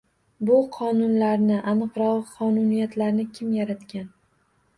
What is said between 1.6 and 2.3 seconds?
aniqrog’i,